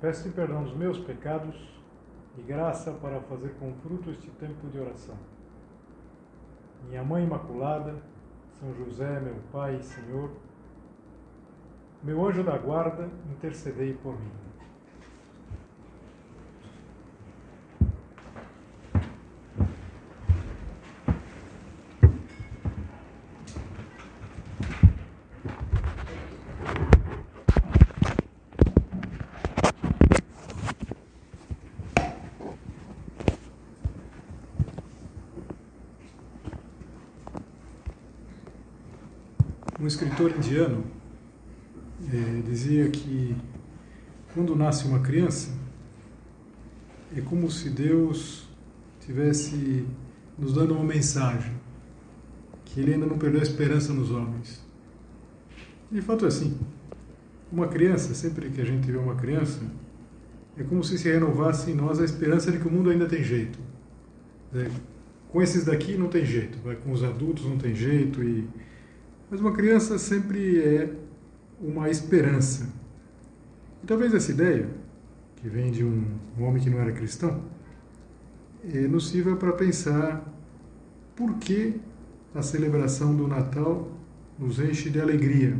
[0.00, 1.56] Peço-te perdão dos meus pecados
[2.36, 5.16] e graça para fazer com fruto este tempo de oração.
[6.88, 7.94] Minha Mãe Imaculada,
[8.60, 10.30] São José, meu Pai e Senhor,
[12.02, 14.45] meu anjo da guarda, intercedei por mim.
[39.86, 40.82] Um escritor indiano
[42.12, 43.36] é, dizia que
[44.34, 45.56] quando nasce uma criança,
[47.16, 48.48] é como se Deus
[48.98, 49.86] tivesse
[50.36, 51.52] nos dando uma mensagem,
[52.64, 54.60] que Ele ainda não perdeu a esperança nos homens.
[55.88, 56.58] De fato é assim.
[57.52, 59.60] Uma criança, sempre que a gente vê uma criança,
[60.58, 63.22] é como se se renovasse em nós a esperança de que o mundo ainda tem
[63.22, 63.56] jeito.
[64.52, 64.68] É,
[65.30, 68.48] com esses daqui não tem jeito, com os adultos não tem jeito e
[69.30, 70.94] mas uma criança sempre é
[71.60, 72.68] uma esperança.
[73.82, 74.68] E talvez essa ideia,
[75.36, 76.04] que vem de um,
[76.38, 77.42] homem que não era cristão,
[78.72, 80.24] é, nos sirva para pensar
[81.14, 81.80] por que
[82.34, 83.90] a celebração do Natal
[84.38, 85.56] nos enche de alegria.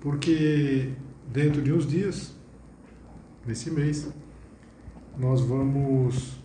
[0.00, 0.92] Porque
[1.30, 2.34] dentro de uns dias,
[3.46, 4.10] nesse mês,
[5.18, 6.40] nós vamos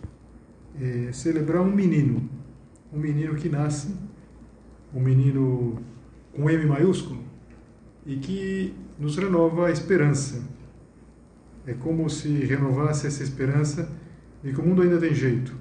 [0.80, 2.28] é, celebrar um menino,
[2.92, 3.94] um menino que nasce,
[4.96, 5.78] um menino
[6.32, 7.22] com M maiúsculo,
[8.06, 10.42] e que nos renova a esperança.
[11.66, 13.92] É como se renovasse essa esperança
[14.42, 15.54] de que o mundo ainda tem jeito.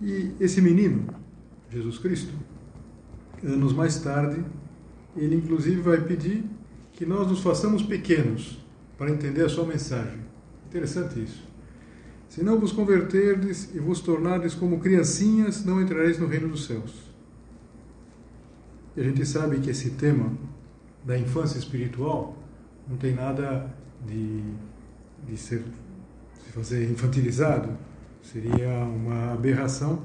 [0.00, 1.06] E esse menino,
[1.70, 2.32] Jesus Cristo,
[3.42, 4.42] anos mais tarde,
[5.16, 6.44] ele inclusive vai pedir
[6.92, 8.58] que nós nos façamos pequenos
[8.96, 10.20] para entender a sua mensagem.
[10.68, 11.53] Interessante isso.
[12.34, 16.92] Se não vos converterdes e vos tornardes como criancinhas, não entrareis no reino dos céus.
[18.96, 20.32] E a gente sabe que esse tema
[21.04, 22.36] da infância espiritual
[22.88, 23.72] não tem nada
[24.04, 24.42] de,
[25.28, 25.62] de ser,
[26.44, 27.78] se fazer infantilizado.
[28.20, 30.02] Seria uma aberração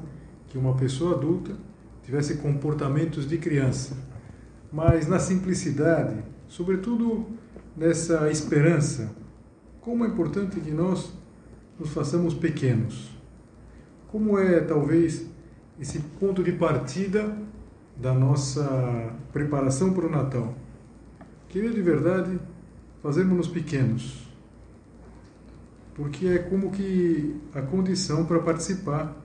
[0.50, 1.58] que uma pessoa adulta
[2.04, 3.98] tivesse comportamentos de criança.
[4.72, 7.26] Mas na simplicidade, sobretudo
[7.76, 9.16] nessa esperança,
[9.82, 11.18] como é importante que nós
[11.80, 13.10] nos façamos pequenos.
[14.10, 15.26] Como é, talvez,
[15.80, 17.38] esse ponto de partida
[17.96, 20.54] da nossa preparação para o Natal.
[21.48, 22.40] Queria de verdade
[23.02, 24.28] fazermos-nos pequenos,
[25.96, 29.16] porque é como que a condição para participar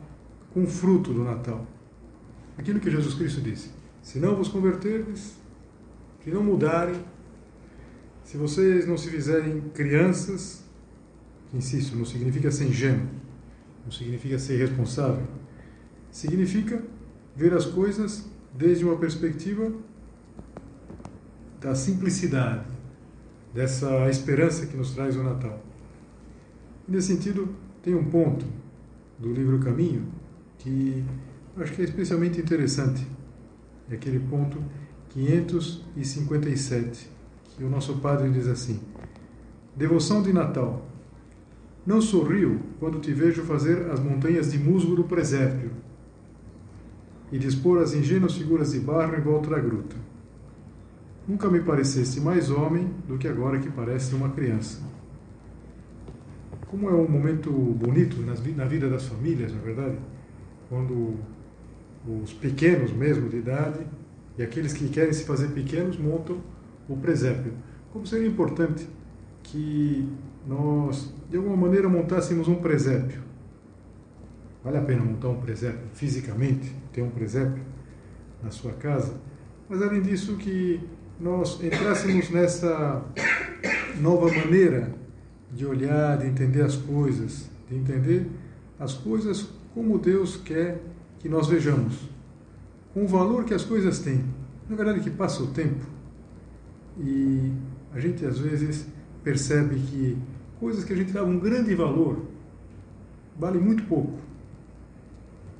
[0.53, 1.67] com o fruto do Natal.
[2.57, 3.71] Aquilo que Jesus Cristo disse:
[4.03, 5.35] se não vos converterdes,
[6.23, 7.01] se não mudarem,
[8.25, 10.64] se vocês não se fizerem crianças,
[11.55, 13.07] insisto, não significa ser ingênuo,
[13.85, 15.27] não significa ser irresponsável,
[16.11, 16.83] significa
[17.37, 19.73] ver as coisas desde uma perspectiva
[21.61, 22.65] da simplicidade,
[23.53, 25.63] dessa esperança que nos traz o Natal.
[26.87, 27.49] nesse sentido,
[27.83, 28.45] tem um ponto
[29.19, 30.07] do livro Caminho
[30.59, 31.05] que
[31.57, 33.07] acho que é especialmente interessante.
[33.91, 34.63] É aquele ponto
[35.11, 37.11] 557,
[37.57, 38.81] que o nosso padre diz assim:
[39.77, 40.94] Devoção de Natal.
[41.87, 45.71] Não sorrio quando te vejo fazer as montanhas de musgo do presépio
[47.31, 49.97] e dispor as ingênuas figuras de barro em volta da gruta.
[51.29, 54.83] Nunca me parecesse mais homem do que agora que parece uma criança.
[56.69, 58.17] Como é um momento bonito
[58.57, 59.99] na vida das famílias, na é verdade,
[60.69, 61.17] quando
[62.23, 63.81] os pequenos mesmo de idade
[64.39, 66.39] e aqueles que querem se fazer pequenos montam
[66.89, 67.53] o presépio.
[67.93, 68.87] Como seria importante
[69.45, 70.09] que
[70.47, 73.23] nós, de alguma maneira, montássemos um presépio.
[74.65, 77.63] Vale a pena montar um presépio fisicamente, ter um presépio
[78.43, 79.15] na sua casa,
[79.69, 80.81] mas além disso que
[81.21, 83.03] nós entrássemos nessa
[84.01, 84.93] nova maneira
[85.53, 88.27] de olhar, de entender as coisas, de entender
[88.79, 90.81] as coisas como Deus quer
[91.19, 92.09] que nós vejamos,
[92.93, 94.25] com o valor que as coisas têm.
[94.69, 95.85] Na verdade, que passa o tempo.
[96.99, 97.53] E
[97.93, 98.87] a gente às vezes
[99.25, 100.17] percebe que
[100.61, 102.27] coisas que a gente dava um grande valor
[103.37, 104.19] valem muito pouco.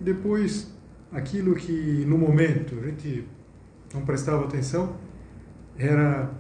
[0.01, 0.73] E depois,
[1.11, 3.27] aquilo que no momento a gente
[3.93, 4.97] não prestava atenção
[5.77, 6.31] era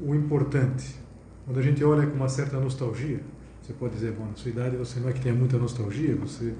[0.00, 0.98] o importante.
[1.44, 3.20] Quando a gente olha com uma certa nostalgia,
[3.60, 6.54] você pode dizer, bom, na sua idade você não é que tenha muita nostalgia, você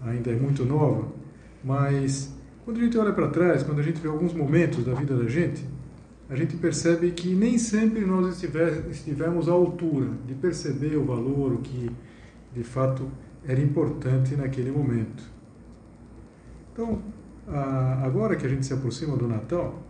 [0.00, 1.08] ainda é muito nova,
[1.62, 2.34] mas
[2.64, 5.28] quando a gente olha para trás, quando a gente vê alguns momentos da vida da
[5.28, 5.64] gente,
[6.32, 8.42] a gente percebe que nem sempre nós
[8.90, 11.90] estivemos à altura de perceber o valor, o que
[12.54, 13.06] de fato
[13.46, 15.22] era importante naquele momento.
[16.72, 17.02] Então,
[18.02, 19.82] agora que a gente se aproxima do Natal,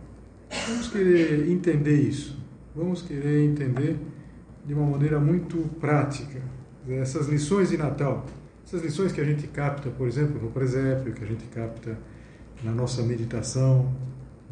[0.67, 2.37] vamos querer entender isso,
[2.75, 3.97] vamos querer entender
[4.65, 6.41] de uma maneira muito prática
[6.89, 8.25] essas lições de Natal,
[8.65, 11.97] essas lições que a gente capta, por exemplo, no presépio, que a gente capta
[12.61, 13.93] na nossa meditação,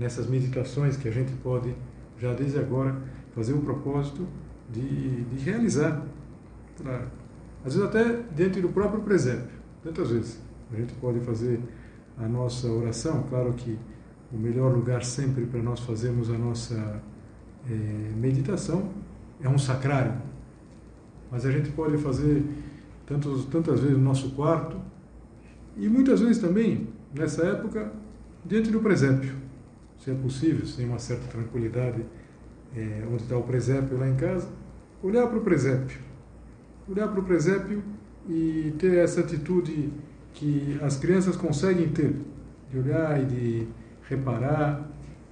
[0.01, 1.75] nessas meditações que a gente pode,
[2.18, 3.00] já desde agora,
[3.36, 4.27] fazer o propósito
[4.68, 6.03] de, de realizar.
[6.81, 7.07] Claro.
[7.63, 8.03] Às vezes até
[8.36, 10.42] dentro do próprio presépio, tantas vezes.
[10.74, 11.59] A gente pode fazer
[12.18, 13.77] a nossa oração, claro que
[14.33, 17.01] o melhor lugar sempre para nós fazermos a nossa
[17.69, 17.74] é,
[18.15, 18.89] meditação
[19.39, 20.13] é um sacrário.
[21.30, 22.44] Mas a gente pode fazer
[23.06, 24.77] tantos, tantas vezes no nosso quarto
[25.77, 27.92] e muitas vezes também nessa época,
[28.44, 29.41] diante do presépio,
[30.03, 32.03] se é possível, se tem uma certa tranquilidade
[32.75, 34.50] é, onde está o presépio lá em casa,
[35.03, 36.00] olhar para o presépio,
[36.89, 37.83] olhar para o presépio
[38.27, 39.92] e ter essa atitude
[40.33, 42.15] que as crianças conseguem ter,
[42.71, 43.68] de olhar e de
[44.09, 44.89] reparar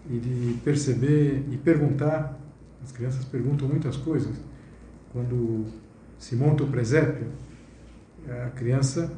[0.09, 2.37] e de perceber e perguntar.
[2.83, 4.35] As crianças perguntam muitas coisas.
[5.11, 5.65] Quando
[6.17, 7.27] se monta o presépio,
[8.45, 9.11] a criança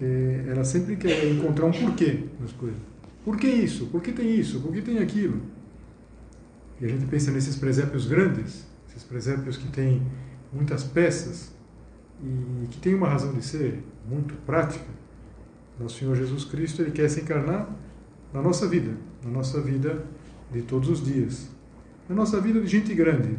[0.00, 2.93] é, ela sempre quer encontrar um porquê nas coisas.
[3.24, 3.86] Por que isso?
[3.86, 4.60] Por que tem isso?
[4.60, 5.40] Por que tem aquilo?
[6.80, 10.02] E a gente pensa nesses presépios grandes, esses presépios que têm
[10.52, 11.52] muitas peças
[12.22, 14.84] e que têm uma razão de ser muito prática.
[15.80, 17.68] Nosso Senhor Jesus Cristo ele quer se encarnar
[18.32, 18.92] na nossa vida,
[19.24, 20.04] na nossa vida
[20.52, 21.48] de todos os dias,
[22.08, 23.38] na nossa vida de gente grande,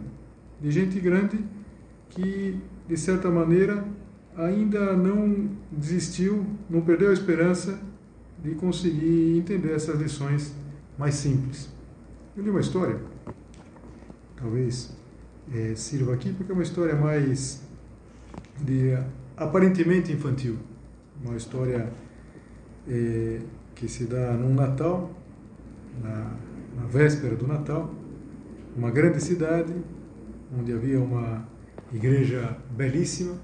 [0.59, 1.39] de gente grande
[2.09, 3.85] que de certa maneira
[4.35, 7.79] ainda não desistiu, não perdeu a esperança
[8.45, 10.53] de conseguir entender essas lições
[10.97, 11.69] mais simples.
[12.37, 12.99] Eu li uma história,
[14.35, 14.95] talvez
[15.51, 17.63] é, sirva aqui, porque é uma história mais
[18.61, 18.97] de
[19.35, 20.57] aparentemente infantil,
[21.23, 21.91] uma história
[22.87, 23.39] é,
[23.73, 25.11] que se dá num Natal,
[26.01, 26.37] na,
[26.75, 27.91] na véspera do Natal,
[28.77, 29.73] uma grande cidade
[30.57, 31.47] onde havia uma
[31.91, 33.35] igreja belíssima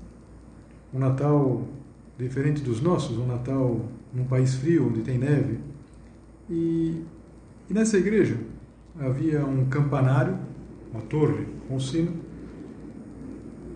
[0.94, 1.65] um Natal
[2.18, 3.80] diferente dos nossos, um Natal
[4.13, 5.59] num país frio, onde tem neve.
[6.49, 7.03] E,
[7.69, 8.37] e nessa igreja
[8.99, 10.37] havia um campanário,
[10.91, 12.13] uma torre com um sino,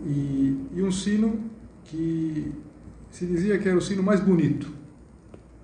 [0.05, 1.39] e, e um sino
[1.85, 2.51] que
[3.09, 4.71] se dizia que era o sino mais bonito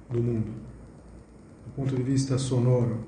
[0.09, 0.51] do mundo,
[1.65, 2.99] do ponto de vista sonoro.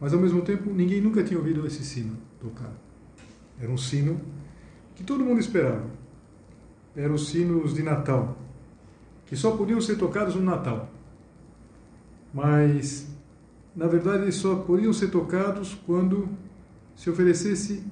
[0.00, 2.72] Mas ao mesmo tempo, ninguém nunca tinha ouvido esse sino tocar.
[3.60, 4.20] Era um sino
[4.94, 5.88] que todo mundo esperava
[6.96, 8.36] eram os sinos de Natal,
[9.34, 10.88] que só podiam ser tocados no Natal.
[12.32, 13.08] Mas,
[13.74, 16.28] na verdade, só podiam ser tocados quando
[16.94, 17.82] se oferecesse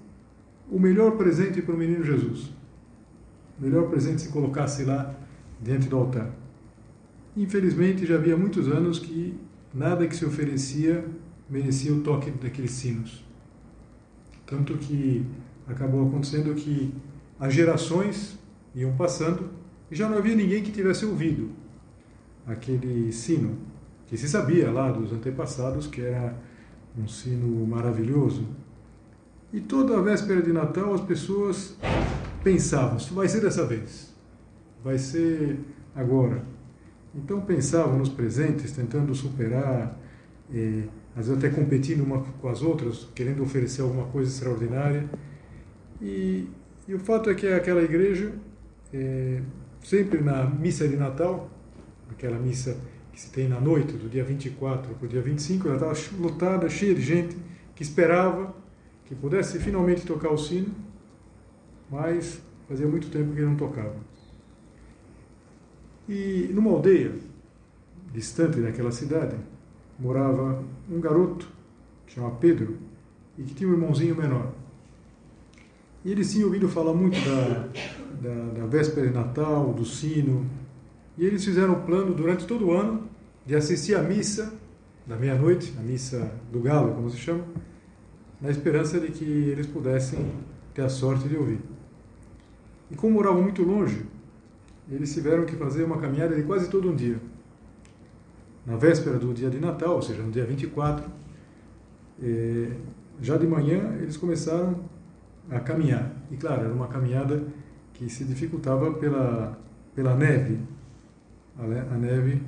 [0.71, 2.53] o melhor presente para o menino Jesus.
[3.59, 5.17] O melhor presente se colocasse lá
[5.61, 6.31] diante do altar.
[7.37, 9.37] Infelizmente, já havia muitos anos que
[9.75, 11.05] nada que se oferecia
[11.51, 13.25] merecia o toque daqueles sinos.
[14.47, 15.27] Tanto que
[15.67, 16.95] acabou acontecendo que
[17.41, 18.39] as gerações
[18.77, 19.62] iam passando
[19.93, 21.51] e já não havia ninguém que tivesse ouvido
[22.47, 23.59] aquele sino,
[24.07, 26.35] que se sabia lá dos antepassados que era
[26.97, 28.49] um sino maravilhoso.
[29.53, 31.77] E toda a véspera de Natal as pessoas
[32.43, 34.17] pensavam: vai ser dessa vez,
[34.83, 35.59] vai ser
[35.95, 36.43] agora.
[37.15, 40.01] Então pensavam nos presentes, tentando superar,
[40.51, 40.85] eh,
[41.15, 45.07] às vezes até competindo uma com as outras, querendo oferecer alguma coisa extraordinária.
[46.01, 46.49] E,
[46.89, 48.33] e o fato é que aquela igreja
[48.91, 49.43] é,
[49.83, 51.51] sempre na missa de Natal,
[52.11, 52.77] aquela missa
[53.13, 56.69] que se tem na noite, do dia 24 para o dia 25, ela estava lotada,
[56.69, 57.37] cheia de gente
[57.75, 58.55] que esperava
[59.05, 60.75] que pudesse finalmente tocar o sino,
[61.91, 63.97] mas fazia muito tempo que não tocava.
[66.09, 67.13] E numa aldeia
[68.13, 69.37] distante daquela cidade,
[69.99, 71.49] morava um garoto
[72.07, 72.79] que chama Pedro
[73.39, 74.53] e que tinha um irmãozinho menor.
[76.05, 77.69] E eles tinham ouvido falar muito da,
[78.23, 80.47] da, da véspera de Natal, do sino.
[81.19, 83.09] E eles fizeram o plano durante todo o ano
[83.45, 84.55] de assistir à missa
[85.05, 87.45] da meia-noite, a missa do galo, como se chama,
[88.41, 90.33] na esperança de que eles pudessem
[90.73, 91.61] ter a sorte de ouvir.
[92.91, 94.07] E como moravam muito longe,
[94.89, 97.21] eles tiveram que fazer uma caminhada de quase todo um dia.
[98.65, 101.11] Na véspera do dia de Natal, ou seja, no dia 24,
[102.23, 102.71] eh,
[103.21, 104.77] já de manhã eles começaram
[105.51, 106.13] a caminhar.
[106.31, 107.43] E claro, era uma caminhada
[108.03, 109.59] que se dificultava pela,
[109.95, 110.59] pela neve.
[111.57, 112.43] A, a neve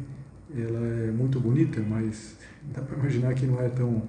[0.56, 2.37] ela é muito bonita, mas
[2.75, 4.02] dá para imaginar que não é tão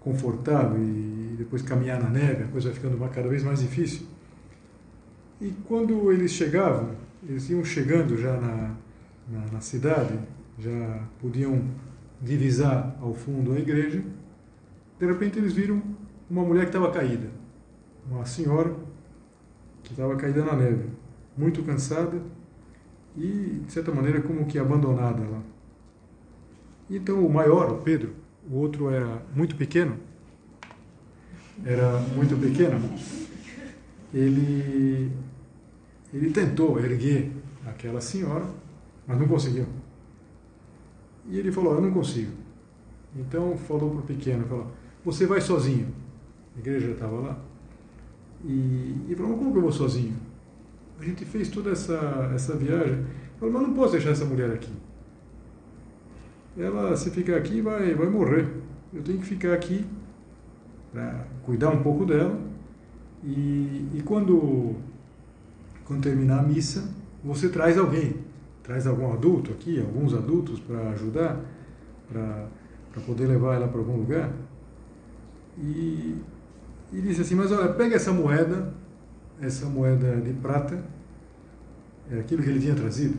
[0.00, 4.06] confortável e depois caminhar na neve, a coisa vai ficando cada vez mais difícil.
[5.40, 6.90] E quando eles chegavam,
[7.28, 8.74] eles iam chegando já na,
[9.28, 10.18] na, na cidade,
[10.58, 11.62] já podiam
[12.20, 14.02] divisar ao fundo a igreja,
[14.98, 15.82] de repente eles viram
[16.28, 17.30] uma mulher que estava caída,
[18.10, 18.74] uma senhora
[19.88, 20.84] que estava caída na neve,
[21.36, 22.20] muito cansada
[23.16, 25.42] e, de certa maneira, como que abandonada lá.
[26.90, 28.14] Então o maior, o Pedro,
[28.48, 29.96] o outro era muito pequeno,
[31.64, 32.78] era muito pequeno,
[34.12, 35.10] ele,
[36.12, 37.32] ele tentou erguer
[37.66, 38.46] aquela senhora,
[39.06, 39.66] mas não conseguiu.
[41.30, 42.32] E ele falou, eu não consigo.
[43.16, 44.70] Então falou para o pequeno, falou,
[45.02, 45.94] você vai sozinho.
[46.56, 47.47] A igreja estava lá.
[48.44, 50.16] E, e falou, como que eu vou sozinho?
[51.00, 53.04] A gente fez toda essa, essa viagem.
[53.38, 54.72] Falou, mas não posso deixar essa mulher aqui
[56.58, 58.48] ela se ficar aqui vai, vai morrer.
[58.92, 59.86] Eu tenho que ficar aqui
[60.92, 62.38] para cuidar um pouco dela.
[63.22, 64.74] E, e quando,
[65.84, 66.88] quando terminar a missa,
[67.22, 68.16] você traz alguém,
[68.62, 71.40] traz algum adulto aqui, alguns adultos para ajudar,
[72.08, 74.30] para poder levar ela para algum lugar.
[75.58, 76.16] E,
[76.92, 78.72] e disse assim: Mas olha, pega essa moeda,
[79.40, 80.82] essa moeda de prata,
[82.10, 83.16] é aquilo que ele tinha trazido.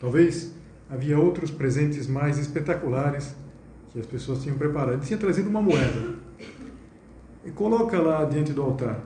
[0.00, 0.52] Talvez
[0.88, 3.34] havia outros presentes mais espetaculares
[3.90, 4.94] que as pessoas tinham preparado.
[4.94, 6.14] Ele tinha trazido uma moeda.
[7.44, 9.00] E coloca lá diante do altar.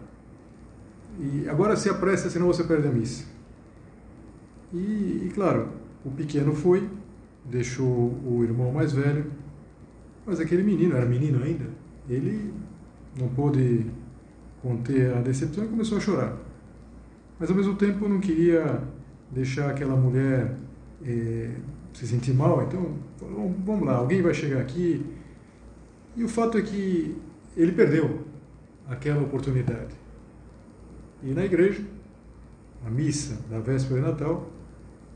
[1.18, 3.24] E agora se apressa, senão você perde a missa.
[4.72, 5.70] E, e claro,
[6.04, 6.88] o pequeno foi,
[7.44, 9.26] deixou o irmão mais velho,
[10.24, 11.64] mas aquele menino, era menino ainda,
[12.08, 12.52] ele
[13.18, 13.86] não pôde
[14.62, 16.36] conter a decepção e começou a chorar.
[17.38, 18.82] Mas ao mesmo tempo não queria
[19.30, 20.56] deixar aquela mulher
[21.04, 21.50] é,
[21.92, 22.96] se sentir mal, então
[23.64, 25.04] vamos lá, alguém vai chegar aqui.
[26.16, 27.16] E o fato é que
[27.56, 28.20] ele perdeu
[28.88, 29.94] aquela oportunidade.
[31.22, 31.82] E na igreja,
[32.86, 34.50] a missa da véspera de Natal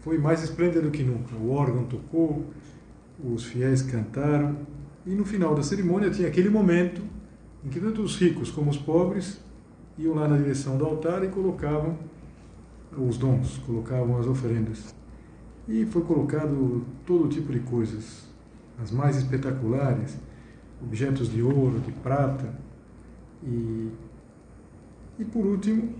[0.01, 1.35] foi mais esplêndida do que nunca.
[1.37, 2.47] O órgão tocou,
[3.23, 4.59] os fiéis cantaram,
[5.07, 7.03] e no final da cerimônia tinha aquele momento
[7.65, 9.41] em que tanto os ricos como os pobres
[9.99, 11.97] iam lá na direção do altar e colocavam
[12.97, 14.95] os dons, colocavam as oferendas.
[15.69, 18.27] E foi colocado todo tipo de coisas,
[18.83, 20.17] as mais espetaculares,
[20.83, 22.53] objetos de ouro, de prata.
[23.45, 23.91] E,
[25.19, 25.95] e por último,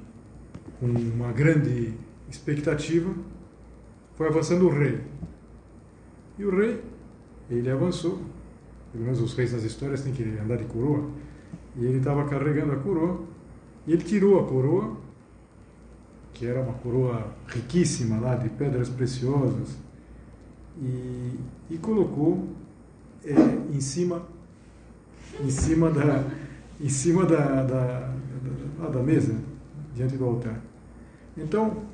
[0.81, 1.95] com uma grande
[2.29, 3.15] expectativa,
[4.15, 5.01] foi avançando o rei.
[6.39, 6.83] E o rei,
[7.49, 8.21] ele avançou,
[8.91, 11.09] pelo menos os reis nas histórias têm que andar de coroa,
[11.77, 13.21] e ele estava carregando a coroa,
[13.87, 14.97] e ele tirou a coroa
[16.35, 19.77] que era uma coroa riquíssima lá de pedras preciosas,
[20.81, 21.39] e,
[21.71, 22.49] e colocou
[23.25, 23.33] é,
[23.73, 24.23] em cima
[25.41, 26.25] em cima da
[26.81, 28.15] em cima da, da,
[28.79, 29.37] da, da mesa
[29.95, 30.61] diante do altar.
[31.37, 31.85] Então,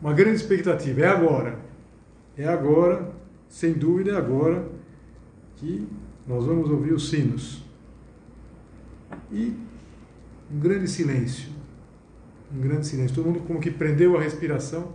[0.00, 1.58] uma grande expectativa é agora,
[2.36, 3.12] é agora,
[3.48, 4.66] sem dúvida é agora
[5.56, 5.86] que
[6.26, 7.62] nós vamos ouvir os sinos
[9.30, 9.56] e
[10.50, 11.58] um grande silêncio
[12.54, 13.14] um grande silêncio.
[13.14, 14.92] Todo mundo como que prendeu a respiração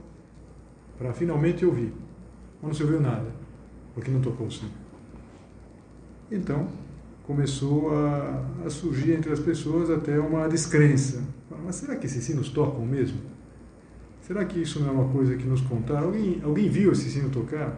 [0.98, 1.94] para finalmente ouvir.
[2.62, 3.32] Mas não se ouviu nada,
[3.94, 4.72] porque não tocou o sino.
[6.32, 6.68] Então,
[7.24, 11.24] começou a, a, surgir entre as pessoas até uma descrença.
[11.66, 13.20] Mas será que esses sinos tocam mesmo?
[14.22, 16.08] Será que isso não é uma coisa que nos contaram?
[16.08, 17.78] Alguém, alguém viu esse sino tocar?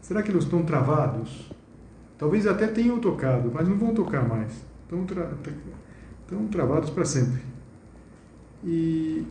[0.00, 1.50] Será que eles estão travados?
[2.18, 4.64] Talvez até tenham tocado, mas não vão tocar mais.
[4.90, 5.30] Estão, tra
[6.50, 7.40] travados para sempre.
[8.64, 9.24] E,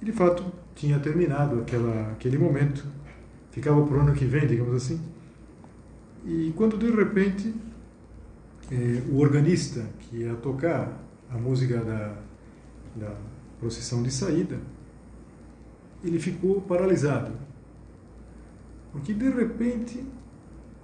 [0.00, 0.44] de fato,
[0.76, 2.86] tinha terminado aquela, aquele momento.
[3.50, 5.00] Ficava para o ano que vem, digamos assim.
[6.24, 7.52] E quando, de repente,
[8.70, 10.96] eh, o organista que ia tocar
[11.28, 12.16] a música da,
[12.94, 13.16] da
[13.58, 14.60] procissão de saída,
[16.04, 17.32] ele ficou paralisado.
[18.92, 20.04] Porque, de repente,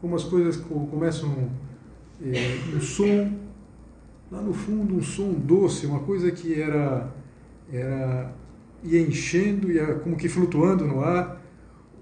[0.01, 1.49] como as coisas começam,
[2.21, 3.40] eh, um som,
[4.31, 7.13] lá no fundo, um som doce, uma coisa que era
[7.73, 8.33] era
[8.83, 11.41] ia enchendo, ia como que flutuando no ar,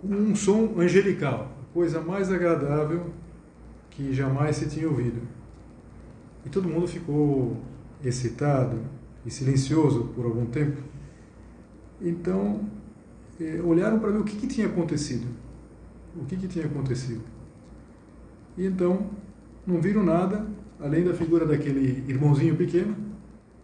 [0.03, 3.11] um som angelical, a coisa mais agradável
[3.91, 5.21] que jamais se tinha ouvido.
[6.47, 7.57] E todo mundo ficou
[8.05, 8.79] excitado,
[9.27, 10.81] e silencioso por algum tempo.
[12.01, 12.61] Então,
[13.41, 15.27] é, olharam para ver o que, que tinha acontecido.
[16.17, 17.23] O que, que tinha acontecido.
[18.57, 19.11] E então,
[19.67, 20.47] não viram nada
[20.81, 22.97] além da figura daquele irmãozinho pequeno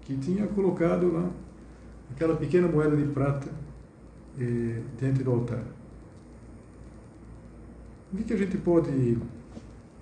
[0.02, 1.30] que tinha colocado lá
[2.10, 3.48] aquela pequena moeda de prata
[4.38, 5.64] eh, diante do altar.
[8.12, 9.18] O que, que a gente pode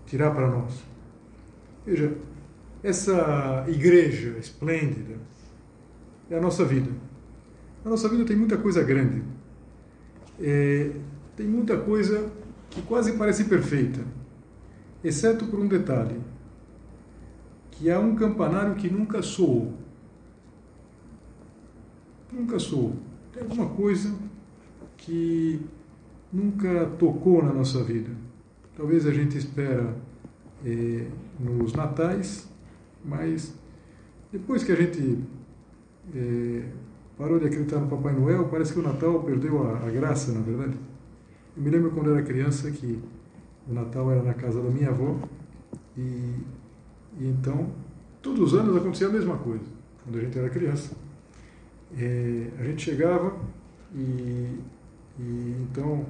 [0.07, 0.83] tirar para nós?
[1.87, 2.12] Veja,
[2.83, 5.14] essa igreja esplêndida
[6.31, 6.90] é a nossa vida.
[7.85, 9.23] A nossa vida tem muita coisa grande.
[10.40, 10.90] É,
[11.37, 12.31] tem muita coisa
[12.71, 14.00] que quase parece perfeita,
[15.04, 16.19] exceto por um detalhe,
[17.82, 19.74] que há um campanário que nunca soou.
[22.32, 22.94] Nunca soou.
[23.32, 24.16] Tem alguma coisa
[24.96, 25.60] que
[26.32, 28.10] nunca tocou na nossa vida.
[28.76, 29.96] Talvez a gente espera
[30.64, 31.08] é,
[31.40, 32.48] nos natais,
[33.04, 33.52] mas
[34.30, 35.18] depois que a gente
[36.14, 36.68] é,
[37.18, 40.40] parou de acreditar no Papai Noel, parece que o Natal perdeu a, a, graça, na
[40.40, 40.78] verdade.
[41.56, 43.02] Eu me lembro quando era criança que
[43.68, 45.18] o Natal era na casa da minha avó
[45.98, 46.62] e,
[47.19, 47.71] e então
[48.21, 49.64] todos os anos acontecia a mesma coisa,
[50.02, 50.95] quando a gente era criança.
[51.99, 53.37] É, a gente chegava
[53.95, 54.59] e,
[55.19, 56.07] e então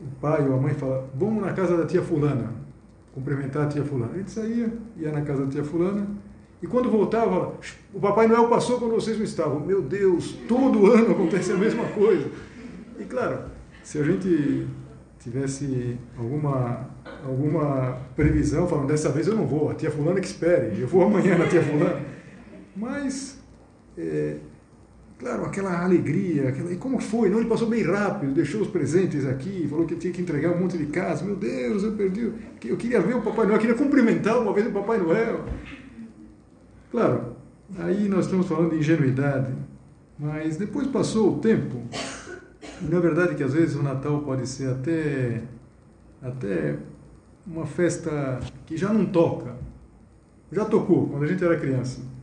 [0.00, 2.52] o pai ou a mãe fala, vamos na casa da tia fulana,
[3.12, 4.12] cumprimentar a tia fulana.
[4.12, 6.06] A gente saía, ia na casa da tia fulana,
[6.64, 7.52] e quando voltava,
[7.92, 9.60] o Papai Noel passou quando vocês não estavam.
[9.60, 12.30] Meu Deus, todo ano acontece a mesma coisa.
[12.98, 13.40] E claro,
[13.82, 14.66] se a gente
[15.18, 16.88] tivesse alguma,
[17.24, 21.02] alguma previsão, falando, dessa vez eu não vou, a tia fulana que espere, eu vou
[21.02, 22.00] amanhã na tia fulana.
[22.76, 23.38] Mas
[23.96, 24.36] é,
[25.24, 26.72] Claro, aquela alegria, aquela...
[26.72, 27.30] e como foi?
[27.30, 30.60] Não, ele passou bem rápido, deixou os presentes aqui, falou que tinha que entregar um
[30.60, 31.24] monte de casa.
[31.24, 32.32] Meu Deus, eu perdi.
[32.64, 35.44] Eu queria ver o Papai Noel, eu queria cumprimentar uma vez o Papai Noel.
[36.90, 37.36] Claro,
[37.78, 39.52] aí nós estamos falando de ingenuidade,
[40.18, 41.80] mas depois passou o tempo.
[42.82, 45.42] E na verdade que às vezes o Natal pode ser até
[46.20, 46.76] até
[47.46, 49.56] uma festa que já não toca.
[50.52, 52.14] Já tocou quando a gente era criança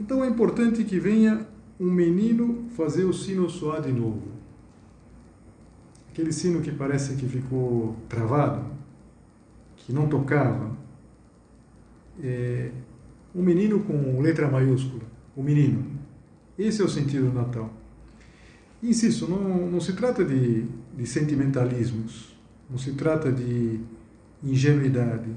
[0.00, 1.46] então é importante que venha
[1.78, 4.22] um menino fazer o sino soar de novo.
[6.08, 8.64] Aquele sino que parece que ficou travado,
[9.76, 10.74] que não tocava.
[12.22, 12.70] É
[13.34, 15.02] um menino com letra maiúscula,
[15.36, 15.84] o menino.
[16.58, 17.70] Esse é o sentido do Natal.
[18.82, 20.64] Insisto, não, não se trata de,
[20.96, 22.34] de sentimentalismos,
[22.70, 23.80] não se trata de
[24.42, 25.28] ingenuidade,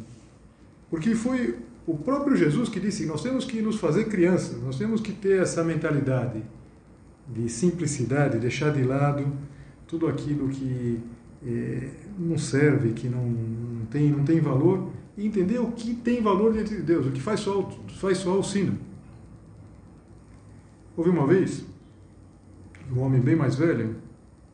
[0.90, 5.02] porque foi o próprio Jesus que disse: nós temos que nos fazer crianças, nós temos
[5.02, 6.42] que ter essa mentalidade
[7.28, 9.26] de simplicidade, deixar de lado
[9.88, 11.00] tudo aquilo que
[11.46, 16.22] é, não serve, que não, não, tem, não tem valor, e entender o que tem
[16.22, 17.68] valor diante de Deus, o que faz soar,
[18.00, 18.78] faz soar o sino.
[20.96, 21.66] Houve uma vez
[22.96, 23.96] um homem bem mais velho,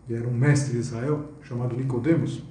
[0.08, 2.44] que era um mestre de Israel, chamado Nicodemos,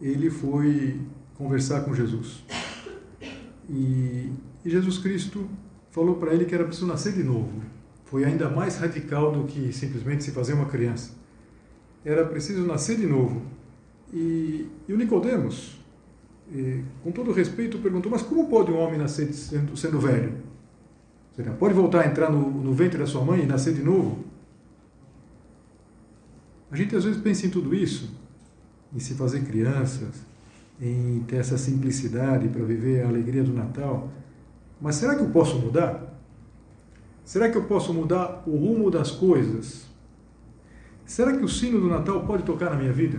[0.00, 1.00] ele foi
[1.34, 2.44] conversar com Jesus.
[3.68, 4.32] E,
[4.64, 5.48] e Jesus Cristo
[5.90, 7.50] falou para ele que era preciso nascer de novo.
[8.04, 11.12] Foi ainda mais radical do que simplesmente se fazer uma criança.
[12.04, 13.42] Era preciso nascer de novo.
[14.12, 15.78] E, e o Nicodemos,
[17.04, 20.34] com todo respeito, perguntou: Mas como pode um homem nascer sendo, sendo velho?
[21.58, 24.24] Pode voltar a entrar no, no ventre da sua mãe e nascer de novo?
[26.70, 28.10] A gente às vezes pensa em tudo isso,
[28.94, 30.24] em se fazer crianças,
[30.80, 34.10] em ter essa simplicidade para viver a alegria do Natal.
[34.80, 36.10] Mas será que eu posso mudar?
[37.24, 39.86] Será que eu posso mudar o rumo das coisas?
[41.04, 43.18] Será que o sino do Natal pode tocar na minha vida?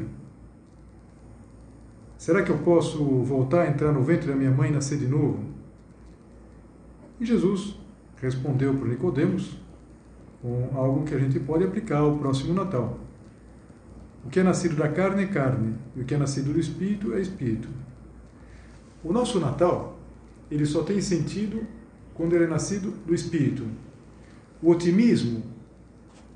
[2.17, 5.07] Será que eu posso voltar a entrar no ventre da minha mãe e nascer de
[5.07, 5.39] novo?
[7.19, 7.75] E Jesus
[8.21, 9.57] respondeu para Nicodemos
[10.41, 12.97] com algo que a gente pode aplicar ao próximo Natal.
[14.25, 17.13] O que é nascido da carne é carne, e o que é nascido do espírito
[17.13, 17.67] é espírito.
[19.03, 19.99] O nosso Natal,
[20.49, 21.65] ele só tem sentido
[22.13, 23.65] quando ele é nascido do espírito.
[24.61, 25.43] O otimismo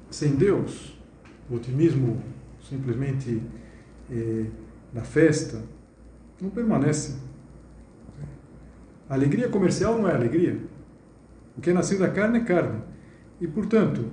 [0.10, 0.98] sem Deus,
[1.50, 2.24] o otimismo
[2.68, 3.42] simplesmente
[4.10, 4.46] é,
[4.94, 5.62] na festa,
[6.42, 7.18] não permanece.
[9.10, 10.60] A alegria comercial não é alegria.
[11.58, 12.82] O que é nascido da carne é carne.
[13.40, 14.10] E, portanto,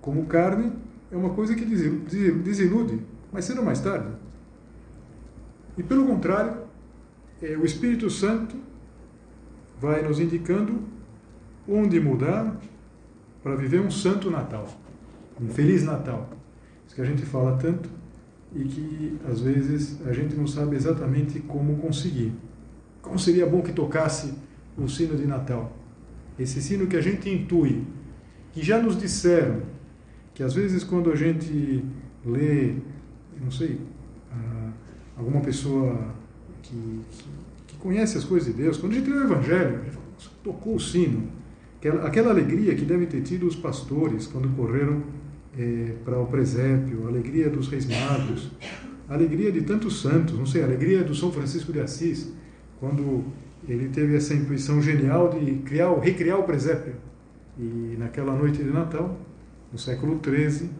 [0.00, 0.72] como carne,
[1.10, 3.00] é uma coisa que desilude,
[3.32, 4.08] mais cedo ou mais tarde.
[5.76, 6.62] E pelo contrário,
[7.42, 8.56] é, o Espírito Santo
[9.80, 10.80] vai nos indicando
[11.68, 12.56] onde mudar
[13.42, 14.68] para viver um santo Natal,
[15.40, 16.30] um feliz Natal.
[16.86, 17.88] Isso que a gente fala tanto
[18.54, 22.32] e que às vezes a gente não sabe exatamente como conseguir.
[23.02, 24.34] Como seria bom que tocasse
[24.78, 25.72] o sino de Natal?
[26.38, 27.84] esse sino que a gente intui,
[28.52, 29.62] que já nos disseram
[30.34, 31.84] que às vezes quando a gente
[32.26, 32.74] lê,
[33.40, 33.80] não sei,
[35.16, 36.14] alguma pessoa
[36.62, 37.24] que, que,
[37.68, 39.80] que, conhece as coisas de Deus, quando a gente lê o Evangelho,
[40.42, 41.28] tocou o sino,
[41.78, 45.02] aquela, aquela alegria que devem ter tido os pastores quando correram
[45.56, 48.50] é, para o presépio, a alegria dos reis magos,
[49.08, 52.32] a alegria de tantos santos, não sei, a alegria do São Francisco de Assis,
[52.80, 53.24] quando
[53.68, 56.94] ele teve essa intuição genial de criar, recriar o presépio.
[57.58, 59.16] E naquela noite de Natal,
[59.74, 60.70] no século XIII,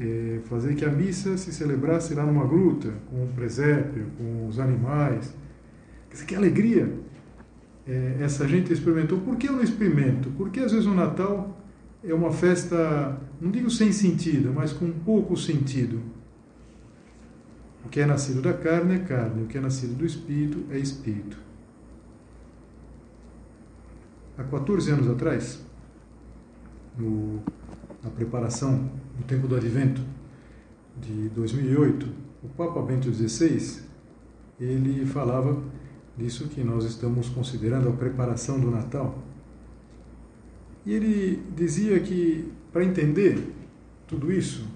[0.00, 4.58] é, fazer que a missa se celebrasse lá numa gruta, com o presépio, com os
[4.58, 5.32] animais.
[6.10, 6.92] Dizer, que alegria
[7.86, 9.20] é, essa gente experimentou.
[9.20, 10.30] Por que eu não experimento?
[10.30, 11.56] Porque às vezes o Natal
[12.02, 16.02] é uma festa, não digo sem sentido, mas com pouco sentido.
[17.84, 20.78] O que é nascido da carne é carne, o que é nascido do espírito é
[20.78, 21.38] espírito.
[24.36, 25.64] Há 14 anos atrás,
[26.98, 27.40] no,
[28.04, 30.02] na preparação do tempo do Advento
[31.00, 32.06] de 2008,
[32.42, 33.82] o Papa Bento XVI
[34.60, 35.60] ele falava
[36.16, 39.18] disso que nós estamos considerando a preparação do Natal.
[40.86, 43.52] E ele dizia que para entender
[44.06, 44.66] tudo isso,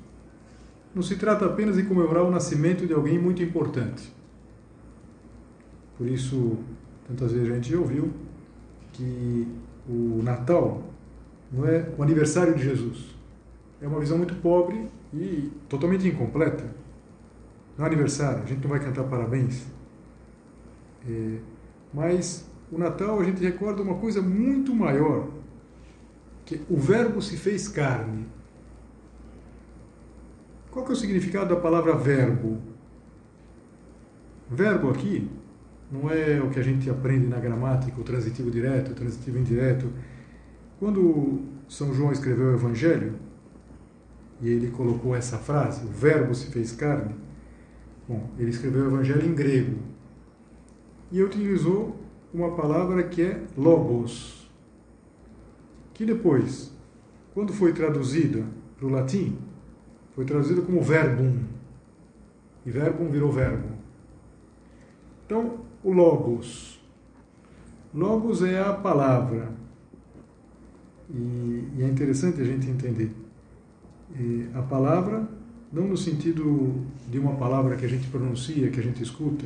[0.94, 4.10] não se trata apenas de comemorar o nascimento de alguém muito importante.
[5.96, 6.58] Por isso,
[7.06, 8.10] tantas vezes a gente já ouviu
[8.92, 9.46] que
[9.88, 10.82] o Natal
[11.52, 13.17] não é o aniversário de Jesus.
[13.80, 16.64] É uma visão muito pobre e totalmente incompleta.
[17.76, 19.66] Não é aniversário, a gente não vai cantar parabéns.
[21.08, 21.38] É,
[21.94, 25.28] mas o Natal a gente recorda uma coisa muito maior,
[26.44, 28.26] que o Verbo se fez carne.
[30.70, 32.58] Qual que é o significado da palavra verbo?
[34.50, 35.30] Verbo aqui
[35.90, 39.90] não é o que a gente aprende na gramática, o transitivo direto, o transitivo indireto.
[40.78, 43.14] Quando São João escreveu o Evangelho,
[44.40, 47.14] e ele colocou essa frase, o verbo se fez carne,
[48.06, 49.78] bom, ele escreveu o Evangelho em grego.
[51.10, 51.96] E utilizou
[52.32, 54.48] uma palavra que é logos,
[55.94, 56.72] que depois,
[57.34, 58.44] quando foi traduzida
[58.76, 59.36] para o latim,
[60.14, 61.38] foi traduzida como verbum.
[62.64, 63.68] E verbum virou verbo.
[65.24, 66.80] Então, o Logos.
[67.94, 69.52] Logos é a palavra.
[71.10, 73.10] E, e é interessante a gente entender.
[74.54, 75.28] A palavra,
[75.72, 79.44] não no sentido de uma palavra que a gente pronuncia, que a gente escuta,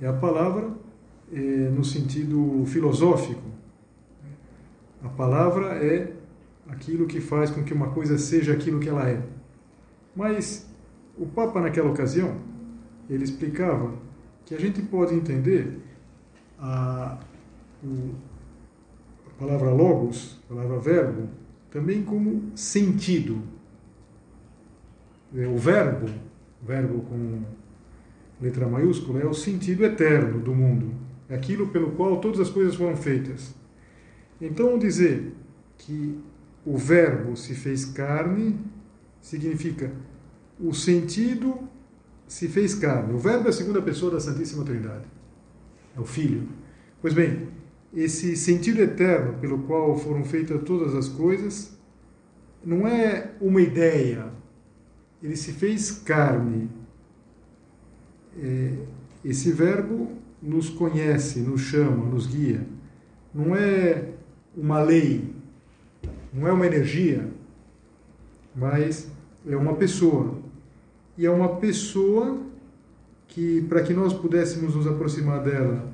[0.00, 0.70] é a palavra
[1.32, 3.42] é, no sentido filosófico.
[5.02, 6.12] A palavra é
[6.68, 9.22] aquilo que faz com que uma coisa seja aquilo que ela é.
[10.14, 10.68] Mas
[11.18, 12.36] o Papa, naquela ocasião,
[13.08, 13.94] ele explicava
[14.44, 15.78] que a gente pode entender
[16.58, 17.18] a,
[17.84, 21.28] a palavra logos, a palavra verbo,
[21.70, 23.42] também como sentido.
[25.34, 26.06] É, o verbo,
[26.62, 27.42] verbo com
[28.40, 30.94] letra maiúscula, é o sentido eterno do mundo,
[31.28, 33.54] é aquilo pelo qual todas as coisas foram feitas.
[34.40, 35.32] Então, dizer
[35.76, 36.18] que
[36.64, 38.58] o verbo se fez carne
[39.20, 39.92] significa
[40.58, 41.58] o sentido
[42.26, 43.14] se fez carne.
[43.14, 45.04] O Verbo é a segunda pessoa da Santíssima Trindade.
[45.96, 46.48] É o Filho.
[47.00, 47.48] Pois bem,
[47.94, 51.76] esse sentido eterno pelo qual foram feitas todas as coisas
[52.64, 54.30] não é uma ideia.
[55.22, 56.70] Ele se fez carne.
[58.38, 58.74] É,
[59.24, 62.66] esse Verbo nos conhece, nos chama, nos guia.
[63.34, 64.12] Não é
[64.56, 65.32] uma lei,
[66.32, 67.28] não é uma energia,
[68.54, 69.10] mas
[69.46, 70.40] é uma pessoa
[71.16, 72.40] e é uma pessoa
[73.28, 75.86] que, para que nós pudéssemos nos aproximar dela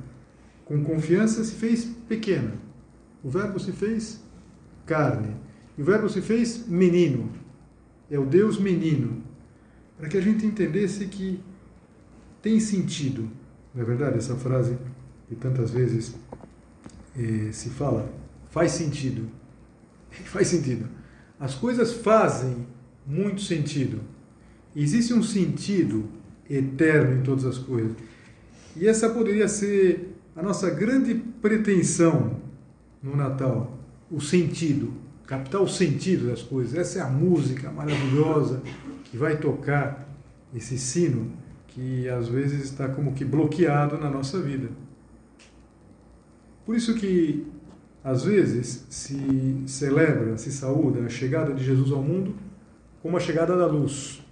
[0.64, 2.52] com confiança, se fez pequena.
[3.24, 4.20] O Verbo se fez
[4.84, 5.34] carne.
[5.76, 7.28] E o Verbo se fez menino.
[8.10, 9.22] É o Deus menino.
[9.98, 11.40] Para que a gente entendesse que
[12.42, 13.28] tem sentido.
[13.74, 14.76] Não é verdade essa frase
[15.28, 16.14] que tantas vezes
[17.16, 18.12] eh, se fala?
[18.50, 19.28] Faz sentido.
[20.26, 20.88] Faz sentido.
[21.38, 22.66] As coisas fazem
[23.06, 24.00] muito sentido.
[24.74, 26.08] Existe um sentido
[26.48, 27.92] eterno em todas as coisas.
[28.74, 32.40] E essa poderia ser a nossa grande pretensão
[33.02, 33.78] no Natal,
[34.10, 34.92] o sentido,
[35.26, 36.74] captar o sentido das coisas.
[36.74, 38.62] Essa é a música maravilhosa
[39.04, 40.08] que vai tocar
[40.54, 41.32] esse sino
[41.68, 44.68] que às vezes está como que bloqueado na nossa vida.
[46.64, 47.46] Por isso que
[48.02, 52.34] às vezes se celebra, se saúda a chegada de Jesus ao mundo
[53.02, 54.22] como a chegada da luz.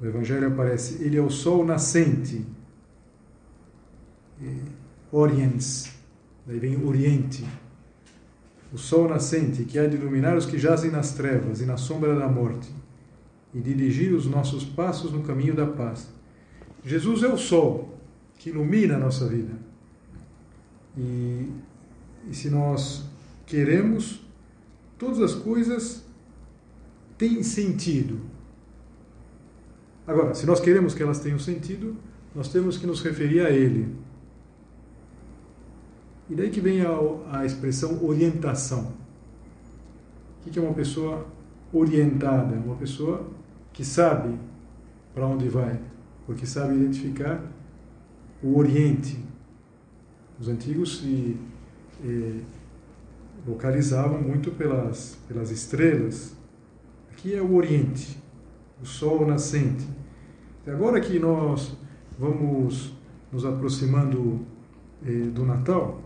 [0.00, 2.44] No Evangelho aparece, ele é o sol nascente,
[5.10, 5.90] oriens,
[6.46, 7.44] daí vem Oriente,
[8.72, 12.14] o sol nascente que há de iluminar os que jazem nas trevas e na sombra
[12.14, 12.68] da morte
[13.54, 16.08] e dirigir os nossos passos no caminho da paz.
[16.84, 17.98] Jesus é o sol
[18.38, 19.52] que ilumina a nossa vida.
[20.96, 21.48] E,
[22.30, 23.04] e se nós
[23.46, 24.20] queremos,
[24.98, 26.04] todas as coisas
[27.16, 28.20] têm sentido.
[30.06, 31.96] Agora, se nós queremos que elas tenham sentido,
[32.34, 33.88] nós temos que nos referir a Ele.
[36.28, 38.92] E daí que vem a, a expressão orientação.
[40.44, 41.26] O que é uma pessoa
[41.72, 42.56] orientada?
[42.56, 43.28] Uma pessoa
[43.72, 44.38] que sabe
[45.14, 45.78] para onde vai,
[46.26, 47.42] porque sabe identificar
[48.42, 49.18] o Oriente.
[50.38, 51.36] Os antigos se
[52.04, 52.40] eh,
[53.46, 56.36] localizavam muito pelas, pelas estrelas.
[57.10, 58.18] Aqui é o Oriente,
[58.82, 59.86] o Sol nascente.
[60.66, 61.76] E agora que nós
[62.18, 62.92] vamos
[63.32, 64.40] nos aproximando
[65.04, 66.02] eh, do Natal,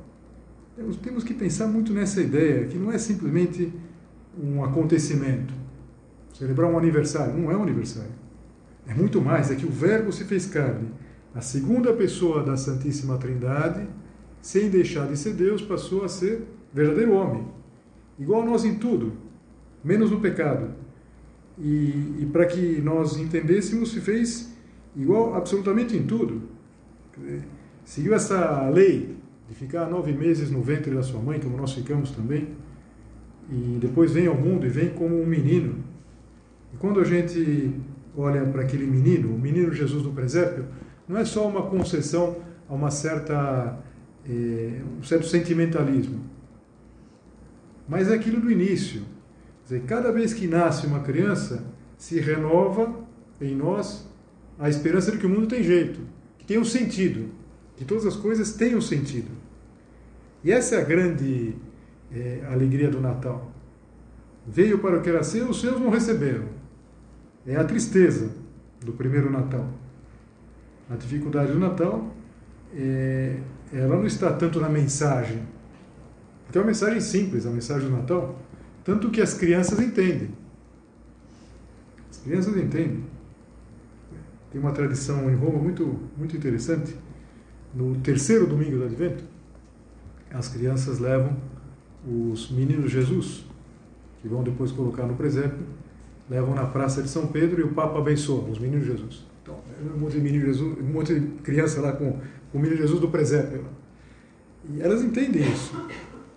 [1.03, 3.73] temos que pensar muito nessa ideia, que não é simplesmente
[4.39, 5.53] um acontecimento.
[6.33, 8.13] Celebrar um aniversário não é um aniversário.
[8.87, 10.89] É muito mais, é que o Verbo se fez carne.
[11.35, 13.87] A segunda pessoa da Santíssima Trindade,
[14.41, 17.47] sem deixar de ser Deus, passou a ser verdadeiro homem.
[18.19, 19.13] Igual a nós em tudo,
[19.85, 20.71] menos no pecado.
[21.59, 24.51] E, e para que nós entendêssemos, se fez
[24.97, 26.43] igual absolutamente em tudo.
[27.85, 29.20] Seguiu essa lei
[29.51, 32.55] de ficar nove meses no ventre da sua mãe, como nós ficamos também,
[33.51, 35.83] e depois vem ao mundo e vem como um menino.
[36.73, 37.75] E quando a gente
[38.17, 40.67] olha para aquele menino, o menino Jesus do presépio,
[41.09, 42.37] não é só uma concessão
[42.69, 43.77] a uma certa,
[44.25, 46.21] eh, um certo sentimentalismo,
[47.89, 49.03] mas é aquilo do início.
[49.67, 51.65] Quer dizer, cada vez que nasce uma criança,
[51.99, 52.95] se renova
[53.41, 54.09] em nós
[54.61, 56.01] a esperança de que o mundo tem jeito,
[56.39, 57.31] que tem um sentido,
[57.77, 59.40] que todas as coisas tenham sentido.
[60.43, 61.55] E essa é a grande
[62.13, 63.53] é, alegria do Natal.
[64.47, 66.45] Veio para o que era seu, os seus não receberam.
[67.47, 68.31] É a tristeza
[68.85, 69.69] do primeiro Natal.
[70.89, 72.13] A dificuldade do Natal,
[72.75, 73.37] é,
[73.73, 75.43] ela não está tanto na mensagem,
[76.45, 78.37] porque é uma mensagem simples, a mensagem do Natal,
[78.83, 80.31] tanto que as crianças entendem.
[82.11, 83.05] As crianças entendem.
[84.51, 86.97] Tem uma tradição em Roma muito, muito interessante.
[87.73, 89.23] No terceiro domingo do Advento,
[90.33, 91.37] as crianças levam
[92.07, 93.45] os meninos Jesus,
[94.23, 95.67] que vão depois colocar no presépio,
[96.29, 99.27] levam na praça de São Pedro e o Papa abençoa os meninos Jesus.
[99.43, 99.59] Então,
[99.95, 102.13] um monte de menino Jesus, um monte de criança lá com,
[102.53, 103.65] com o menino Jesus do presépio.
[104.73, 105.75] E elas entendem isso,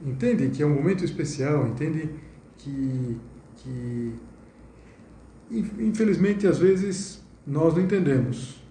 [0.03, 2.09] entendem que é um momento especial, entendem
[2.57, 3.17] que,
[3.57, 4.13] que
[5.51, 8.61] infelizmente às vezes nós não entendemos.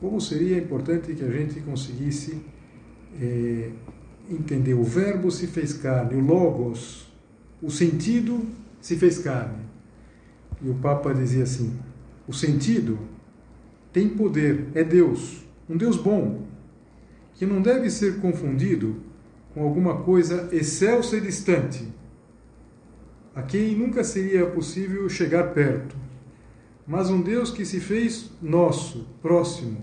[0.00, 2.42] Como seria importante que a gente conseguisse
[3.20, 3.70] é,
[4.28, 4.74] entender.
[4.74, 7.06] O verbo se fez carne, o logos,
[7.62, 8.44] o sentido
[8.80, 9.64] se fez carne.
[10.62, 11.78] E o Papa dizia assim:
[12.26, 12.98] o sentido
[13.92, 16.46] tem poder, é Deus, um Deus bom,
[17.34, 18.96] que não deve ser confundido
[19.52, 21.86] com alguma coisa excelsa e distante,
[23.34, 25.96] a quem nunca seria possível chegar perto,
[26.86, 29.78] mas um Deus que se fez nosso, próximo,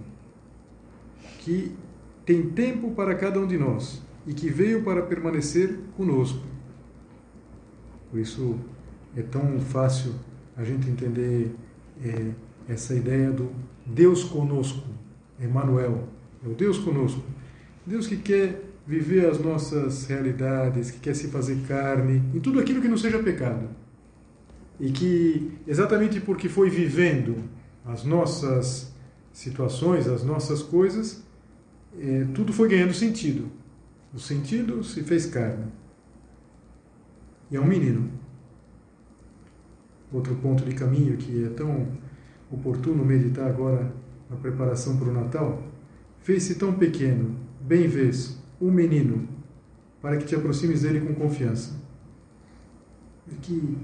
[1.39, 1.75] que
[2.25, 6.43] tem tempo para cada um de nós e que veio para permanecer conosco.
[8.09, 8.59] Por isso
[9.15, 10.13] é tão fácil
[10.55, 11.55] a gente entender
[12.03, 12.31] é,
[12.67, 13.51] essa ideia do
[13.85, 14.87] Deus conosco,
[15.39, 16.07] Emmanuel,
[16.43, 17.21] é o Deus conosco.
[17.85, 22.81] Deus que quer viver as nossas realidades, que quer se fazer carne, em tudo aquilo
[22.81, 23.69] que não seja pecado.
[24.79, 27.37] E que, exatamente porque foi vivendo
[27.85, 28.93] as nossas
[29.31, 31.23] situações, as nossas coisas,
[31.99, 33.60] é, tudo foi ganhando sentido.
[34.13, 35.71] O sentido se fez carne.
[37.49, 38.09] E é um menino.
[40.11, 41.87] Outro ponto de caminho que é tão
[42.51, 43.93] oportuno meditar agora
[44.29, 45.63] na preparação para o Natal.
[46.19, 49.27] Fez-se tão pequeno, bem vês, um menino,
[50.01, 51.79] para que te aproximes dele com confiança.
[53.31, 53.77] É que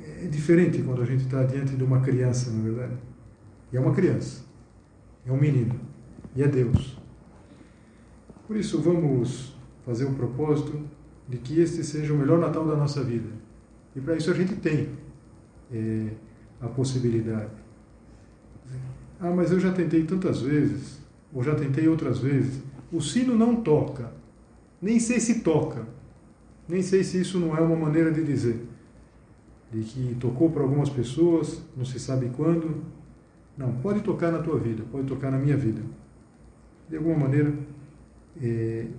[0.00, 2.96] é diferente quando a gente está diante de uma criança, na verdade.
[3.72, 4.44] E é uma criança,
[5.26, 5.78] é um menino,
[6.34, 6.98] e é Deus.
[8.46, 9.53] Por isso, vamos
[9.84, 10.80] fazer um propósito
[11.28, 13.28] de que este seja o melhor Natal da nossa vida.
[13.94, 14.88] E para isso a gente tem
[15.72, 16.08] é,
[16.60, 17.50] a possibilidade.
[19.20, 20.98] Ah, mas eu já tentei tantas vezes,
[21.32, 22.62] ou já tentei outras vezes.
[22.92, 24.12] O sino não toca.
[24.80, 25.86] Nem sei se toca.
[26.68, 28.66] Nem sei se isso não é uma maneira de dizer.
[29.72, 32.84] De que tocou para algumas pessoas, não se sabe quando.
[33.56, 35.80] Não, pode tocar na tua vida, pode tocar na minha vida.
[36.88, 37.52] De alguma maneira,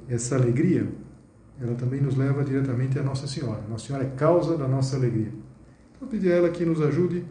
[0.09, 0.87] essa alegria
[1.59, 3.61] ela também nos leva diretamente a Nossa Senhora.
[3.69, 5.31] Nossa Senhora é causa da nossa alegria.
[5.95, 7.23] Então, pedir a ela que nos ajude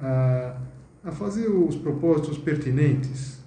[0.00, 0.56] a,
[1.04, 3.38] a fazer os propósitos pertinentes.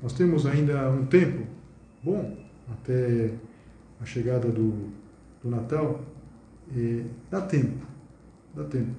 [0.00, 1.44] Nós temos ainda um tempo
[2.04, 2.36] bom
[2.70, 3.32] até
[4.00, 4.90] a chegada do,
[5.42, 6.00] do Natal.
[7.30, 7.84] Dá tempo,
[8.54, 8.94] dá tempo.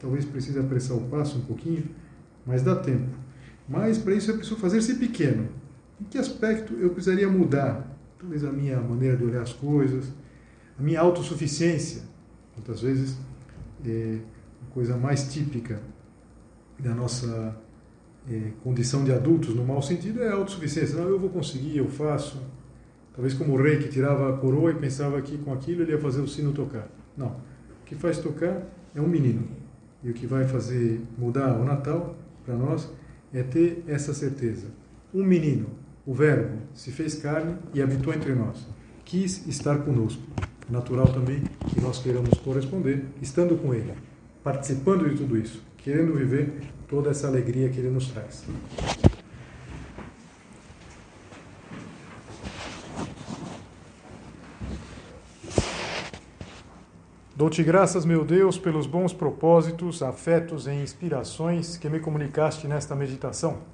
[0.00, 1.84] Talvez precise apressar o passo um pouquinho,
[2.44, 3.16] mas dá tempo.
[3.68, 5.48] Mas para isso é preciso fazer-se pequeno.
[6.00, 7.96] Em que aspecto eu precisaria mudar?
[8.18, 10.06] Talvez a minha maneira de olhar as coisas,
[10.78, 12.02] a minha autossuficiência.
[12.56, 13.16] Muitas vezes
[13.84, 14.18] é
[14.62, 15.80] a coisa mais típica
[16.78, 17.56] da nossa
[18.28, 20.96] é, condição de adultos, no mau sentido, é a autossuficiência.
[20.96, 22.40] Não, eu vou conseguir, eu faço.
[23.12, 26.00] Talvez como o rei que tirava a coroa e pensava que com aquilo ele ia
[26.00, 26.88] fazer o sino tocar.
[27.16, 27.28] Não.
[27.28, 28.62] O que faz tocar
[28.94, 29.46] é um menino.
[30.02, 32.90] E o que vai fazer mudar o Natal para nós
[33.32, 34.66] é ter essa certeza.
[35.12, 35.68] Um menino,
[36.06, 38.66] o Verbo, se fez carne e habitou entre nós.
[39.04, 40.22] Quis estar conosco.
[40.68, 43.92] Natural também que nós queiramos corresponder, estando com Ele,
[44.42, 48.44] participando de tudo isso, querendo viver toda essa alegria que Ele nos traz.
[57.36, 63.73] Dou-te graças, meu Deus, pelos bons propósitos, afetos e inspirações que me comunicaste nesta meditação.